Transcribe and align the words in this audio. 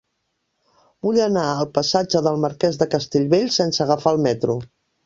Vull 1.07 1.19
anar 1.27 1.43
al 1.51 1.69
passatge 1.77 2.25
del 2.29 2.41
Marquès 2.47 2.81
de 2.83 2.91
Castellbell 2.97 3.57
sense 3.61 3.89
agafar 3.89 4.17
el 4.19 4.27
metro. 4.31 4.63